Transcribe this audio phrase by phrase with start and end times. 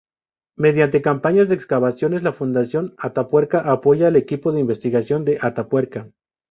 [0.55, 6.09] Mediante campañas de excavaciones la Fundación Atapuerca apoya al Equipo de Investigación de Atapuerca.